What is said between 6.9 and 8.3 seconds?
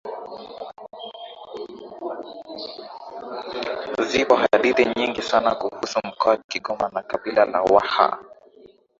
na kabila la Waha